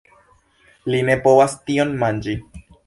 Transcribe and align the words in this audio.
Li 0.95 1.03
ne 1.11 1.19
povas 1.29 1.57
tion 1.69 1.97
manĝi! 2.05 2.39